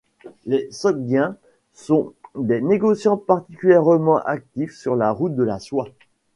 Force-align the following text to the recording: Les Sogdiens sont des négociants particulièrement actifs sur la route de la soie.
Les 0.47 0.67
Sogdiens 0.71 1.37
sont 1.73 2.15
des 2.33 2.59
négociants 2.59 3.17
particulièrement 3.17 4.17
actifs 4.17 4.75
sur 4.75 4.95
la 4.95 5.11
route 5.11 5.35
de 5.35 5.43
la 5.43 5.59
soie. 5.59 5.89